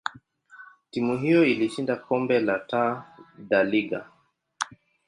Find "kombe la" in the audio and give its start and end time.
1.95-2.59